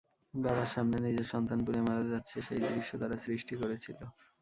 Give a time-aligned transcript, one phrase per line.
[0.33, 3.99] বাবার সামনে নিজের সন্তান পুড়ে মারা যাচ্ছে—সেই দৃশ্য তারা সৃষ্টি করেছিল।